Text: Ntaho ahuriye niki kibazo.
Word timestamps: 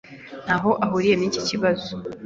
Ntaho 0.45 0.69
ahuriye 0.85 1.15
niki 1.17 1.41
kibazo. 1.49 1.91